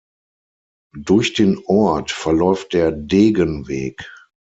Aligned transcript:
Durch 0.97 1.33
den 1.33 1.59
Ort 1.67 2.09
verläuft 2.09 2.73
der 2.73 2.91
Degen-Weg. 2.91 4.09